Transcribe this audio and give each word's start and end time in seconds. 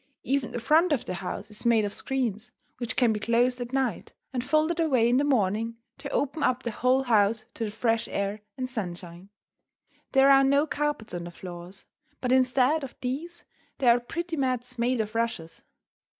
Even 0.23 0.51
the 0.51 0.59
front 0.59 0.91
of 0.91 1.05
the 1.05 1.13
house 1.13 1.51
is 1.51 1.63
made 1.63 1.85
of 1.85 1.93
screens, 1.93 2.51
which 2.79 2.95
can 2.95 3.13
be 3.13 3.19
closed 3.19 3.61
at 3.61 3.71
night, 3.71 4.13
and 4.33 4.43
folded 4.43 4.79
away 4.79 5.07
in 5.07 5.17
the 5.17 5.23
morning 5.23 5.77
to 5.99 6.09
open 6.09 6.41
up 6.41 6.63
the 6.63 6.71
whole 6.71 7.03
house 7.03 7.45
to 7.53 7.65
the 7.65 7.69
fresh 7.69 8.07
air 8.07 8.41
and 8.57 8.67
sunshine. 8.67 9.29
There 10.13 10.31
are 10.31 10.43
no 10.43 10.65
carpets 10.65 11.13
on 11.13 11.25
the 11.25 11.29
floors, 11.29 11.85
but 12.19 12.31
instead 12.31 12.83
of 12.83 12.95
these 13.01 13.45
there 13.77 13.95
are 13.95 13.99
pretty 13.99 14.35
mats 14.35 14.79
made 14.79 14.99
of 15.01 15.13
rushes. 15.13 15.61